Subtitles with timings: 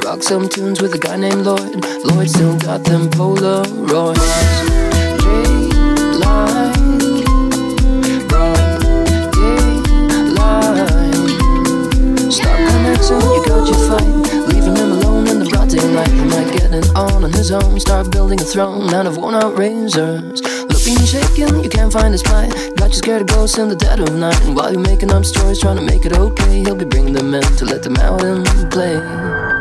[0.00, 1.84] to rock some tunes with a guy named Lloyd.
[2.04, 4.16] Lloyd still got them Polaroids.
[13.06, 14.08] You got your fight,
[14.48, 16.12] leaving him alone in the broad daylight.
[16.26, 20.42] Might get on on his own, start building a throne out of worn out razors.
[20.42, 22.52] Looking and shaking, you can't find his plight.
[22.76, 24.40] Got you scared of ghosts in the dead of night.
[24.44, 27.34] And while you're making up stories, trying to make it okay, he'll be bringing them
[27.34, 29.55] in to let them out and play.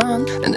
[0.00, 0.51] Until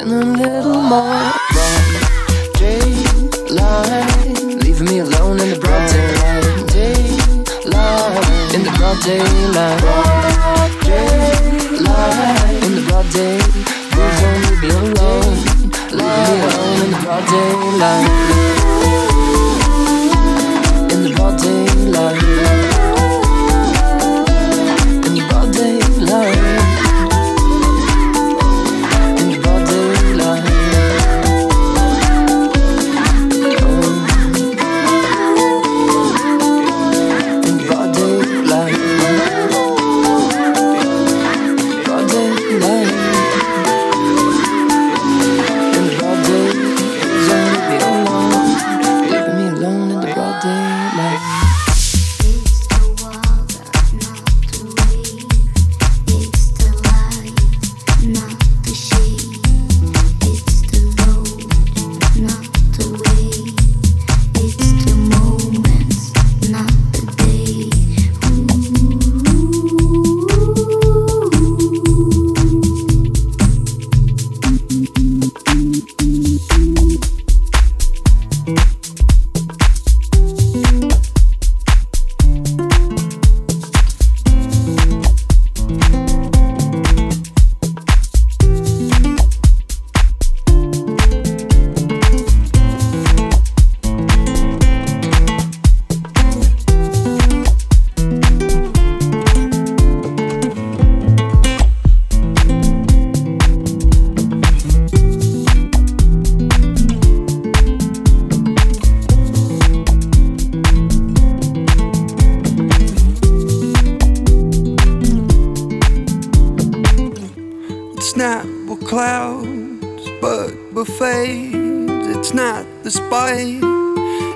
[121.23, 123.59] it's not the spite,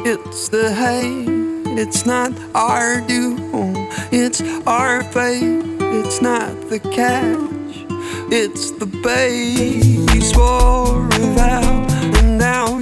[0.06, 1.28] it's the hate,
[1.78, 3.76] it's not our doom,
[4.12, 7.86] it's our fate, it's not the catch,
[8.32, 9.84] it's the bait.
[10.14, 11.88] You swore a vow,
[12.20, 12.80] and now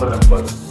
[0.00, 0.67] Bora.